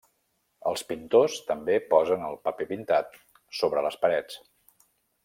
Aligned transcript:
Els 0.69 0.83
pintors 0.91 1.35
també 1.49 1.75
posen 1.91 2.25
el 2.31 2.39
paper 2.47 2.67
pintat 2.71 3.21
sobre 3.59 3.85
les 3.89 3.99
parets. 4.07 4.41